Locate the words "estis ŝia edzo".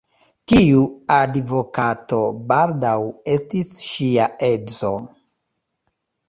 3.35-4.91